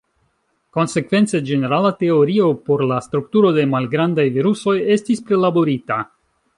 Konsekvence, 0.77 1.41
ĝenerala 1.49 1.91
teorio 2.01 2.49
por 2.71 2.85
la 2.95 2.99
strukturo 3.09 3.53
de 3.61 3.69
malgrandaj 3.77 4.29
virusoj 4.41 4.79
estis 4.99 5.27
prilaborita. 5.31 6.05